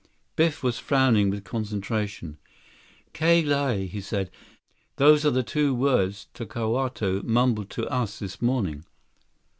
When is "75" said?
0.35-0.35